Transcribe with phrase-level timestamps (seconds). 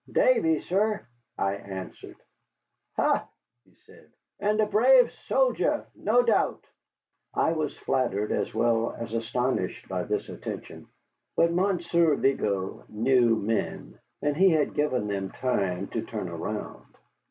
[0.11, 1.05] "Davy, sir,"
[1.37, 2.15] I answered.
[2.95, 3.23] "Ha,"
[3.65, 6.65] he said, "and a brave soldier, no doubt."
[7.35, 10.87] I was flattered as well as astonished by this attention.
[11.35, 16.95] But Monsieur Vigo knew men, and he had given them time to turn around.